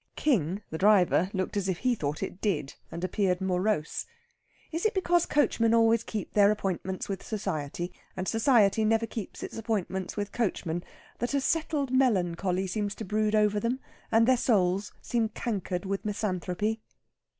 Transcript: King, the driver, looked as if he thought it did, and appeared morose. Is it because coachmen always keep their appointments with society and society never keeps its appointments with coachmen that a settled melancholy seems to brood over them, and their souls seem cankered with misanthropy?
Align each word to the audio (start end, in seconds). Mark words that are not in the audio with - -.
King, 0.15 0.63
the 0.71 0.79
driver, 0.79 1.29
looked 1.31 1.55
as 1.55 1.69
if 1.69 1.77
he 1.77 1.93
thought 1.93 2.23
it 2.23 2.41
did, 2.41 2.73
and 2.91 3.03
appeared 3.03 3.39
morose. 3.39 4.07
Is 4.71 4.83
it 4.83 4.95
because 4.95 5.27
coachmen 5.27 5.75
always 5.75 6.03
keep 6.03 6.33
their 6.33 6.49
appointments 6.49 7.07
with 7.07 7.21
society 7.23 7.93
and 8.17 8.27
society 8.27 8.83
never 8.83 9.05
keeps 9.05 9.43
its 9.43 9.59
appointments 9.59 10.17
with 10.17 10.31
coachmen 10.31 10.83
that 11.19 11.35
a 11.35 11.39
settled 11.39 11.91
melancholy 11.91 12.65
seems 12.65 12.95
to 12.95 13.05
brood 13.05 13.35
over 13.35 13.59
them, 13.59 13.79
and 14.11 14.27
their 14.27 14.37
souls 14.37 14.91
seem 15.03 15.29
cankered 15.29 15.85
with 15.85 16.03
misanthropy? 16.03 16.81